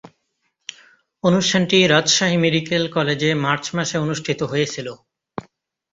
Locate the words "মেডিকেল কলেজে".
2.37-3.29